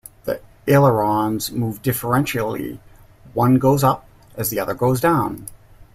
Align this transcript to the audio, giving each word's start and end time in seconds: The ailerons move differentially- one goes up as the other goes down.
The 0.23 0.41
ailerons 0.67 1.51
move 1.51 1.83
differentially- 1.83 2.79
one 3.35 3.59
goes 3.59 3.83
up 3.83 4.07
as 4.35 4.49
the 4.49 4.59
other 4.59 4.73
goes 4.73 4.99
down. 4.99 5.45